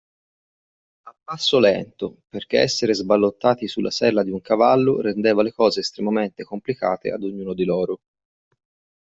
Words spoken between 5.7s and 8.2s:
estremamente complicate ad ognuno di loro.